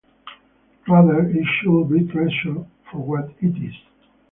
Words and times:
Rather, 0.87 1.19
it 1.29 1.45
should 1.45 1.89
be 1.91 2.07
treasured 2.11 2.65
for 2.89 2.97
what 3.03 3.29
it 3.39 3.55
is. 3.63 3.75